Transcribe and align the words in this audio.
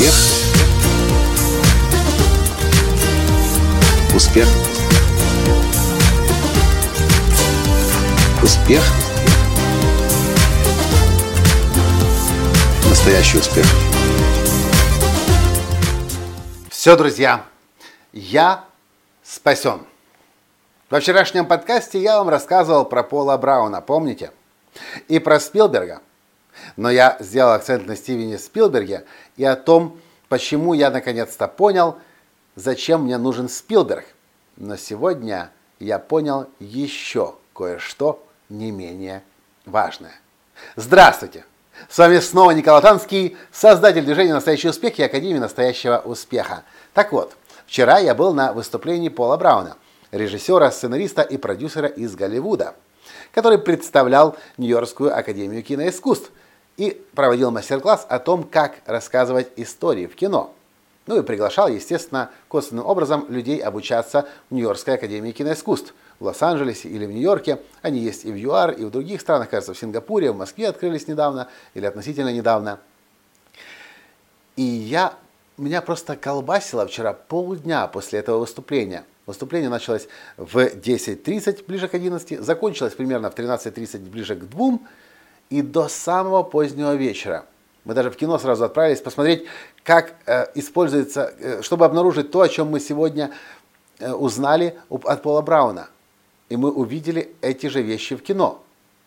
Успех. 0.00 0.14
Успех. 4.14 4.48
Успех. 8.42 8.82
Настоящий 12.88 13.36
успех. 13.36 13.66
Все, 16.70 16.96
друзья, 16.96 17.44
я 18.14 18.64
спасен. 19.22 19.80
Во 20.88 21.00
вчерашнем 21.00 21.44
подкасте 21.44 22.00
я 22.00 22.16
вам 22.16 22.30
рассказывал 22.30 22.86
про 22.86 23.02
Пола 23.02 23.36
Брауна, 23.36 23.82
помните? 23.82 24.30
И 25.08 25.18
про 25.18 25.38
Спилберга. 25.38 26.00
Но 26.76 26.90
я 26.90 27.16
сделал 27.20 27.52
акцент 27.52 27.86
на 27.86 27.96
Стивене 27.96 28.38
Спилберге 28.38 29.04
и 29.36 29.44
о 29.44 29.56
том, 29.56 29.98
почему 30.28 30.74
я 30.74 30.90
наконец-то 30.90 31.48
понял, 31.48 31.98
зачем 32.56 33.04
мне 33.04 33.18
нужен 33.18 33.48
Спилберг. 33.48 34.04
Но 34.56 34.76
сегодня 34.76 35.50
я 35.78 35.98
понял 35.98 36.48
еще 36.58 37.34
кое-что 37.54 38.24
не 38.48 38.70
менее 38.70 39.22
важное. 39.66 40.14
Здравствуйте! 40.76 41.44
С 41.88 41.96
вами 41.96 42.18
снова 42.18 42.50
Николай 42.50 42.82
Танский, 42.82 43.36
создатель 43.50 44.04
движения 44.04 44.34
«Настоящий 44.34 44.68
успех» 44.68 44.98
и 44.98 45.02
Академии 45.02 45.38
«Настоящего 45.38 45.98
успеха». 46.04 46.64
Так 46.92 47.12
вот, 47.12 47.34
вчера 47.66 47.98
я 47.98 48.14
был 48.14 48.34
на 48.34 48.52
выступлении 48.52 49.08
Пола 49.08 49.38
Брауна– 49.38 49.76
режиссера, 50.12 50.70
сценариста 50.70 51.22
и 51.22 51.36
продюсера 51.36 51.88
из 51.88 52.14
Голливуда, 52.14 52.74
который 53.32 53.58
представлял 53.58 54.36
Нью-Йоркскую 54.58 55.16
академию 55.16 55.62
киноискусств 55.62 56.30
и 56.80 56.98
проводил 57.14 57.50
мастер-класс 57.50 58.06
о 58.08 58.18
том, 58.18 58.42
как 58.42 58.76
рассказывать 58.86 59.48
истории 59.56 60.06
в 60.06 60.14
кино. 60.14 60.54
Ну 61.06 61.18
и 61.18 61.22
приглашал, 61.22 61.68
естественно, 61.68 62.30
косвенным 62.48 62.86
образом 62.86 63.26
людей 63.28 63.58
обучаться 63.58 64.26
в 64.48 64.54
Нью-Йоркской 64.54 64.94
академии 64.94 65.32
киноискусств. 65.32 65.92
В 66.20 66.24
Лос-Анджелесе 66.24 66.88
или 66.88 67.04
в 67.04 67.10
Нью-Йорке. 67.10 67.60
Они 67.82 67.98
есть 67.98 68.24
и 68.24 68.32
в 68.32 68.34
ЮАР, 68.34 68.70
и 68.70 68.84
в 68.86 68.90
других 68.90 69.20
странах, 69.20 69.50
кажется, 69.50 69.74
в 69.74 69.78
Сингапуре, 69.78 70.32
в 70.32 70.38
Москве 70.38 70.68
открылись 70.68 71.06
недавно 71.06 71.48
или 71.74 71.84
относительно 71.84 72.32
недавно. 72.32 72.78
И 74.56 74.62
я, 74.62 75.12
меня 75.58 75.82
просто 75.82 76.16
колбасило 76.16 76.86
вчера 76.86 77.12
полдня 77.12 77.88
после 77.88 78.20
этого 78.20 78.38
выступления– 78.38 79.04
Выступление 79.30 79.70
началось 79.70 80.08
в 80.36 80.56
10.30, 80.56 81.64
ближе 81.68 81.86
к 81.86 81.94
11, 81.94 82.40
закончилось 82.40 82.94
примерно 82.94 83.30
в 83.30 83.36
13.30, 83.36 84.10
ближе 84.10 84.34
к 84.34 84.40
2 84.48 84.80
и 85.50 85.62
до 85.62 85.88
самого 85.88 86.42
позднего 86.42 86.94
вечера. 86.94 87.44
Мы 87.84 87.94
даже 87.94 88.10
в 88.10 88.16
кино 88.16 88.38
сразу 88.38 88.64
отправились 88.64 89.00
посмотреть, 89.00 89.44
как 89.82 90.14
э, 90.26 90.46
используется, 90.54 91.34
э, 91.38 91.62
чтобы 91.62 91.84
обнаружить 91.84 92.30
то, 92.30 92.40
о 92.40 92.48
чем 92.48 92.68
мы 92.68 92.78
сегодня 92.78 93.30
э, 93.98 94.12
узнали 94.12 94.78
от 94.88 95.22
Пола 95.22 95.42
Брауна. 95.42 95.88
И 96.48 96.56
мы 96.56 96.70
увидели 96.70 97.34
эти 97.40 97.66
же 97.66 97.82
вещи 97.82 98.16
в 98.16 98.22
кино. 98.22 98.62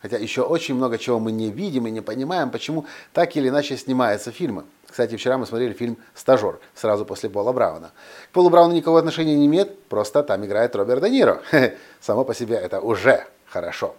Хотя 0.00 0.16
еще 0.16 0.42
очень 0.42 0.76
много 0.76 0.96
чего 0.98 1.18
мы 1.18 1.32
не 1.32 1.50
видим 1.50 1.86
и 1.88 1.90
не 1.90 2.02
понимаем, 2.02 2.50
почему 2.50 2.86
так 3.12 3.36
или 3.36 3.48
иначе 3.48 3.76
снимаются 3.76 4.30
фильмы. 4.30 4.64
Кстати, 4.86 5.16
вчера 5.16 5.38
мы 5.38 5.46
смотрели 5.46 5.72
фильм 5.72 5.96
«Стажер» 6.14 6.60
сразу 6.74 7.04
после 7.04 7.28
Пола 7.30 7.52
Брауна. 7.52 7.90
К 8.30 8.32
Полу 8.32 8.48
Брауну 8.48 8.74
никакого 8.74 9.00
отношения 9.00 9.34
не 9.34 9.46
имеет, 9.46 9.82
просто 9.84 10.22
там 10.22 10.44
играет 10.44 10.76
Роберт 10.76 11.02
Де 11.02 11.10
Ниро. 11.10 11.42
Само 12.00 12.24
по 12.24 12.34
себе 12.34 12.56
это 12.56 12.80
уже 12.80 13.26
хорошо. 13.46 13.96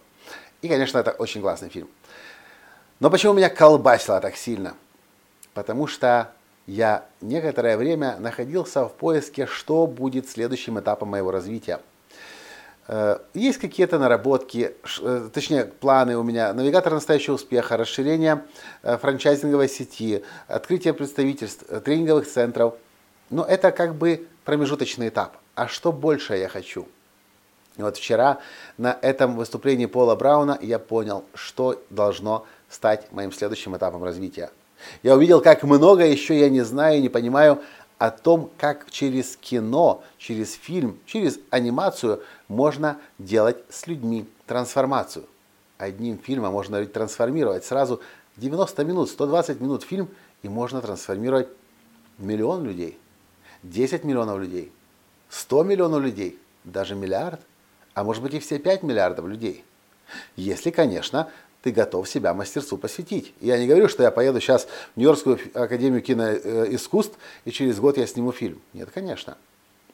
И, 0.61 0.69
конечно, 0.69 0.99
это 0.99 1.11
очень 1.11 1.41
классный 1.41 1.69
фильм. 1.69 1.89
Но 2.99 3.09
почему 3.09 3.33
меня 3.33 3.49
колбасило 3.49 4.19
так 4.19 4.35
сильно? 4.35 4.75
Потому 5.53 5.87
что 5.87 6.31
я 6.67 7.05
некоторое 7.21 7.77
время 7.77 8.17
находился 8.19 8.85
в 8.85 8.93
поиске, 8.93 9.45
что 9.45 9.87
будет 9.87 10.29
следующим 10.29 10.79
этапом 10.79 11.09
моего 11.09 11.31
развития– 11.31 11.79
Э, 12.91 13.19
есть 13.35 13.59
какие-то 13.59 13.99
наработки, 13.99 14.73
э, 15.01 15.29
точнее 15.31 15.65
планы 15.65 16.17
у 16.17 16.23
меня, 16.23 16.51
навигатор 16.53 16.91
настоящего 16.91 17.35
успеха, 17.35 17.77
расширение 17.77 18.43
э, 18.81 18.97
франчайзинговой 18.97 19.69
сети, 19.69 20.23
открытие 20.47 20.95
представительств, 20.95 21.65
тренинговых 21.83 22.27
центров. 22.27 22.73
Но 23.29 23.45
это 23.45 23.71
как 23.71 23.93
бы 23.93 24.27
промежуточный 24.43 25.09
этап. 25.09 25.37
А 25.53 25.67
что 25.67 25.91
больше 25.91 26.35
я 26.35 26.49
хочу? 26.49 26.87
И 27.77 27.83
вот 27.83 27.97
вчера 27.97 28.39
на 28.79 28.97
этом 29.03 29.35
выступлении 29.35 29.85
Пола 29.85 30.15
Брауна 30.15 30.57
я 30.59 30.79
понял, 30.79 31.23
что 31.35 31.79
должно 31.91 32.47
стать 32.69 33.11
моим 33.11 33.31
следующим 33.31 33.75
этапом 33.75 34.03
развития. 34.03 34.51
Я 35.03 35.15
увидел, 35.15 35.41
как 35.41 35.63
много 35.63 36.05
еще 36.05 36.39
я 36.39 36.49
не 36.49 36.61
знаю 36.61 36.99
и 36.99 37.01
не 37.01 37.09
понимаю 37.09 37.61
о 37.97 38.11
том, 38.11 38.49
как 38.57 38.89
через 38.89 39.35
кино, 39.35 40.03
через 40.17 40.53
фильм, 40.53 40.99
через 41.05 41.39
анимацию 41.49 42.23
можно 42.47 42.97
делать 43.17 43.57
с 43.69 43.87
людьми 43.87 44.25
трансформацию. 44.47 45.25
Одним 45.77 46.17
фильмом 46.17 46.53
можно 46.53 46.85
трансформировать 46.85 47.65
сразу 47.65 48.01
90 48.37 48.83
минут, 48.85 49.09
120 49.09 49.59
минут 49.59 49.83
фильм, 49.83 50.07
и 50.43 50.49
можно 50.49 50.81
трансформировать 50.81 51.49
миллион 52.17 52.63
людей, 52.63 52.97
10 53.63 54.05
миллионов 54.05 54.39
людей, 54.39 54.71
100 55.29 55.63
миллионов 55.63 56.01
людей, 56.01 56.39
даже 56.63 56.95
миллиард, 56.95 57.41
а 57.93 58.03
может 58.03 58.23
быть 58.23 58.33
и 58.33 58.39
все 58.39 58.59
5 58.59 58.83
миллиардов 58.83 59.25
людей. 59.25 59.65
Если, 60.35 60.71
конечно, 60.71 61.29
ты 61.61 61.71
готов 61.71 62.07
себя 62.07 62.33
мастерству 62.33 62.77
посвятить. 62.77 63.33
Я 63.41 63.57
не 63.57 63.67
говорю, 63.67 63.89
что 63.89 64.03
я 64.03 64.11
поеду 64.11 64.39
сейчас 64.39 64.67
в 64.95 64.97
Нью-Йоркскую 64.97 65.39
академию 65.53 66.01
киноискусств 66.01 67.17
и 67.45 67.51
через 67.51 67.79
год 67.79 67.97
я 67.97 68.07
сниму 68.07 68.31
фильм. 68.31 68.61
Нет, 68.73 68.89
конечно. 68.93 69.37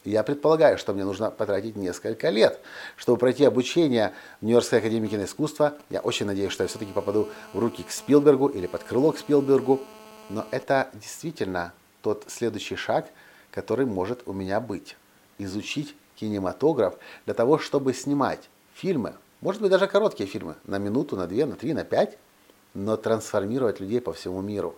Я 0.03 0.21
предполагаю, 0.21 0.77
что 0.77 0.93
мне 0.93 1.03
нужно 1.03 1.31
потратить 1.31 1.75
несколько 1.75 2.29
лет, 2.29 2.59
чтобы 2.95 3.17
пройти 3.17 3.43
обучение 3.43 4.13
в 4.39 4.45
Нью-Йоркской 4.45 4.77
академии 4.77 5.07
киноискусства. 5.07 5.73
Я 5.89 6.01
очень 6.01 6.27
надеюсь, 6.27 6.51
что 6.51 6.63
я 6.63 6.67
все-таки 6.67 6.91
попаду 6.91 7.27
в 7.53 7.59
руки 7.59 7.81
к 7.81 7.89
Спилбергу 7.89 8.47
или 8.47 8.67
под 8.67 8.83
крыло 8.83 9.11
к 9.13 9.17
Спилбергу. 9.17 9.81
Но 10.29 10.45
это 10.51 10.89
действительно 10.93 11.73
тот 12.03 12.25
следующий 12.27 12.75
шаг, 12.75 13.07
который 13.49 13.87
может 13.87 14.21
у 14.27 14.33
меня 14.33 14.59
быть. 14.59 14.95
Изучить 15.39 15.95
кинематограф 16.15 16.95
для 17.25 17.33
того, 17.33 17.57
чтобы 17.57 17.93
снимать 17.93 18.41
фильмы 18.75 19.15
может 19.45 19.61
быть, 19.61 19.69
даже 19.69 19.85
короткие 19.85 20.27
фильмы, 20.27 20.55
на 20.63 20.79
минуту, 20.79 21.15
на 21.15 21.27
две, 21.27 21.45
на 21.45 21.55
три, 21.55 21.75
на 21.75 21.83
пять, 21.83 22.17
но 22.73 22.97
трансформировать 22.97 23.79
людей 23.79 24.01
по 24.01 24.11
всему 24.11 24.41
миру. 24.41 24.75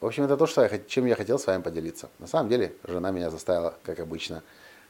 В 0.00 0.06
общем, 0.06 0.24
это 0.24 0.36
то, 0.36 0.46
что 0.48 0.62
я, 0.62 0.78
чем 0.80 1.06
я 1.06 1.14
хотел 1.14 1.38
с 1.38 1.46
вами 1.46 1.62
поделиться. 1.62 2.10
На 2.18 2.26
самом 2.26 2.48
деле, 2.48 2.74
жена 2.82 3.12
меня 3.12 3.30
заставила, 3.30 3.76
как 3.84 4.00
обычно, 4.00 4.42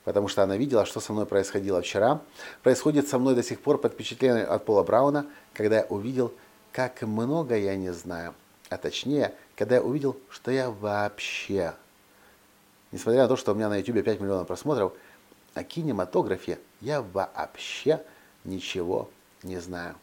потому 0.04 0.28
что 0.28 0.42
она 0.42 0.56
видела, 0.56 0.86
что 0.86 1.00
со 1.00 1.12
мной 1.12 1.26
происходило 1.26 1.82
вчера. 1.82 2.22
Происходит 2.62 3.06
со 3.08 3.18
мной 3.18 3.34
до 3.34 3.42
сих 3.42 3.60
пор 3.60 3.76
под 3.76 3.92
впечатлением 3.92 4.50
от 4.50 4.64
Пола 4.64 4.82
Брауна, 4.84 5.26
когда 5.52 5.76
я 5.80 5.84
увидел, 5.90 6.32
как 6.72 7.02
много 7.02 7.58
я 7.58 7.76
не 7.76 7.92
знаю. 7.92 8.34
А 8.70 8.78
точнее, 8.78 9.34
когда 9.54 9.74
я 9.74 9.82
увидел, 9.82 10.16
что 10.30 10.50
я 10.50 10.70
вообще, 10.70 11.74
несмотря 12.90 13.24
на 13.24 13.28
то, 13.28 13.36
что 13.36 13.52
у 13.52 13.54
меня 13.54 13.68
на 13.68 13.76
YouTube 13.76 14.02
5 14.02 14.18
миллионов 14.18 14.46
просмотров, 14.46 14.94
о 15.52 15.62
кинематографе 15.62 16.58
я 16.80 17.02
вообще 17.02 18.00
ничего 18.46 19.10
не 19.42 19.58
знаю. 19.60 19.94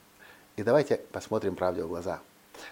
И 0.55 0.63
давайте 0.63 0.97
посмотрим 1.11 1.55
правде 1.55 1.83
в 1.83 1.87
глаза. 1.87 2.19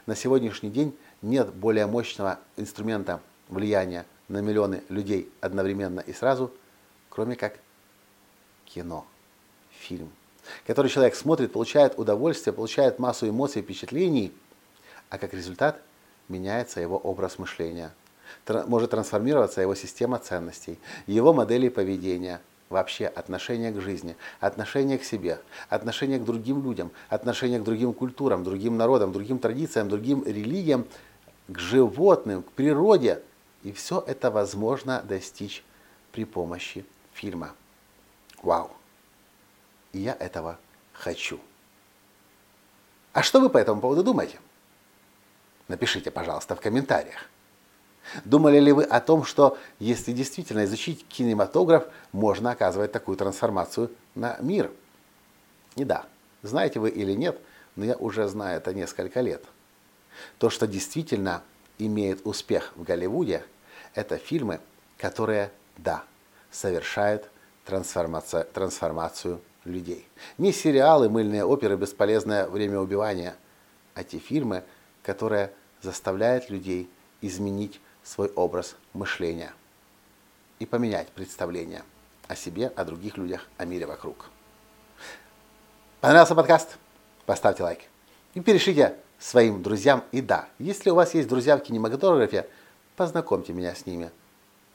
На 0.06 0.16
сегодняшний 0.16 0.70
день 0.70 0.96
нет 1.22 1.52
более 1.54 1.88
мощного 1.88 2.40
инструмента 2.56 3.20
влияния 3.50 4.06
на 4.28 4.40
миллионы 4.40 4.84
людей 4.90 5.32
одновременно 5.42 6.00
и 6.00 6.14
сразу, 6.14 6.52
кроме 7.10 7.36
как 7.36 7.60
кино, 8.66 9.06
фильм, 9.72 10.12
который 10.68 10.90
человек 10.90 11.16
смотрит, 11.16 11.52
получает 11.52 11.98
удовольствие, 11.98 12.54
получает 12.54 13.00
массу 13.00 13.28
эмоций, 13.28 13.62
впечатлений, 13.62 14.32
а 15.10 15.18
как 15.18 15.34
результат 15.34 15.82
меняется 16.30 16.80
его 16.80 16.98
образ 16.98 17.40
мышления, 17.40 17.92
может 18.68 18.92
трансформироваться 18.92 19.62
его 19.62 19.76
система 19.76 20.20
ценностей, 20.20 20.80
его 21.08 21.34
модели 21.34 21.68
поведения– 21.70 22.40
вообще 22.72 23.06
отношение 23.06 23.72
к 23.72 23.80
жизни, 23.82 24.16
отношение 24.40 24.98
к 24.98 25.04
себе, 25.04 25.40
отношение 25.70 26.20
к 26.20 26.24
другим 26.24 26.64
людям, 26.64 26.92
отношение 27.10 27.60
к 27.60 27.64
другим 27.64 27.94
культурам, 27.94 28.44
другим 28.44 28.78
народам, 28.78 29.12
другим 29.12 29.38
традициям, 29.38 29.90
другим 29.90 30.24
религиям, 30.26 30.88
к 31.48 31.60
животным, 31.60 32.42
к 32.42 32.52
природе. 32.54 33.22
И 33.64 33.72
все 33.72 34.04
это 34.08 34.32
возможно 34.32 35.04
достичь 35.04 35.64
при 36.12 36.26
помощи 36.26 36.86
фильма. 37.14 37.52
Вау! 38.42 38.72
И 39.94 40.00
я 40.00 40.14
этого 40.14 40.58
хочу. 40.94 41.40
А 43.14 43.22
что 43.22 43.42
вы 43.42 43.50
по 43.50 43.58
этому 43.58 43.82
поводу 43.82 44.04
думаете? 44.04 44.40
Напишите, 45.68 46.12
пожалуйста, 46.12 46.56
в 46.56 46.62
комментариях. 46.62 47.30
Думали 48.26 48.60
ли 48.60 48.72
вы 48.72 48.84
о 48.84 49.00
том, 49.00 49.24
что 49.24 49.58
если 49.80 50.12
действительно 50.12 50.66
изучить 50.66 51.06
кинематограф, 51.08 51.86
можно 52.12 52.52
оказывать 52.52 52.92
такую 52.92 53.18
трансформацию 53.18 53.92
на 54.16 54.38
мир? 54.42 54.72
И 55.76 55.84
да, 55.84 56.06
знаете 56.44 56.80
вы 56.80 56.90
или 56.90 57.14
нет, 57.14 57.40
но 57.76 57.86
я 57.86 57.96
уже 57.96 58.28
знаю 58.28 58.58
это 58.58 58.74
несколько 58.74 59.22
лет. 59.22 59.46
То, 60.38 60.50
что 60.50 60.68
действительно 60.68 61.42
имеют 61.78 62.22
успех 62.26 62.74
в 62.76 62.84
Голливуде, 62.84 63.44
это 63.96 64.18
фильмы, 64.18 64.60
которые, 64.98 65.52
да, 65.78 66.04
совершают 66.52 67.30
трансформация, 67.66 68.44
трансформацию 68.44 69.42
людей. 69.64 70.08
Не 70.38 70.52
сериалы, 70.52 71.10
мыльные 71.10 71.46
оперы, 71.46 71.78
бесполезное 71.78 72.48
время 72.48 72.80
убивания, 72.80 73.36
а 73.94 74.04
те 74.04 74.20
фильмы, 74.20 74.64
которые 75.04 75.52
заставляют 75.82 76.50
людей 76.50 76.90
изменить 77.22 77.80
свой 78.04 78.30
образ 78.30 78.76
мышления 78.94 79.54
и 80.60 80.66
поменять 80.66 81.10
представление 81.10 81.84
о 82.28 82.36
себе, 82.36 82.68
о 82.68 82.86
других 82.86 83.18
людях, 83.18 83.48
о 83.58 83.66
мире 83.66 83.86
вокруг. 83.86 84.30
Понравился 86.00 86.36
подкаст? 86.36 86.78
Поставьте 87.26 87.64
лайк. 87.64 87.80
И 88.34 88.40
перешлите 88.40 88.96
своим 89.20 89.62
друзьям. 89.62 90.04
И 90.12 90.22
да, 90.22 90.48
если 90.58 90.90
у 90.90 90.96
вас 90.96 91.14
есть 91.14 91.28
друзья 91.28 91.58
в 91.58 91.62
кинематографе, 91.62 92.48
познакомьте 92.96 93.54
меня 93.54 93.76
с 93.76 93.86
ними. 93.86 94.12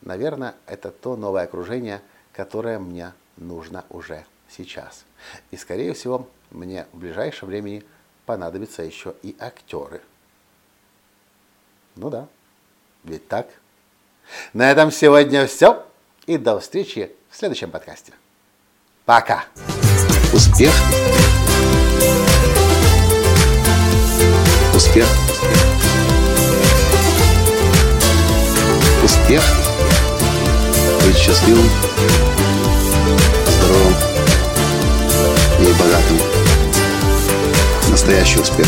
Наверное, 0.03 0.55
это 0.67 0.91
то 0.91 1.17
новое 1.17 1.43
окружение, 1.43 2.03
которое 2.33 2.79
мне 2.79 3.13
нужно 3.37 3.85
уже 3.91 4.25
сейчас. 4.49 5.05
И, 5.51 5.57
скорее 5.57 5.95
всего, 5.95 6.29
мне 6.51 6.87
в 6.93 6.99
ближайшем 6.99 7.49
времени 7.49 7.85
понадобятся 8.25 8.83
еще 8.83 9.15
и 9.23 9.37
актеры. 9.39 10.01
Ну 11.97 12.11
да, 12.11 12.29
ведь 13.07 13.29
так. 13.29 13.47
На 14.53 14.71
этом 14.71 14.91
сегодня 14.91 15.47
все. 15.47 15.85
И 16.27 16.37
до 16.37 16.59
встречи 16.59 17.13
в 17.31 17.37
следующем 17.37 17.71
подкасте. 17.71 18.13
Пока. 19.05 19.45
Успех. 20.33 20.73
Успех. 24.75 25.07
Успех. 29.05 29.43
Быть 31.05 31.17
счастливым, 31.17 31.71
здоровым 33.47 33.95
и 35.61 35.73
богатым. 35.81 36.19
Настоящий 37.89 38.41
успех. 38.41 38.67